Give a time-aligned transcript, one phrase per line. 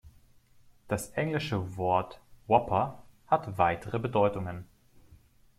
[0.87, 4.65] Das englische Wort "Whopper" hat weitere Bedeutungen.